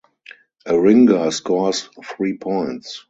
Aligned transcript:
A 0.65 0.75
ringer 0.79 1.29
scores 1.29 1.87
three 2.03 2.35
points. 2.35 2.99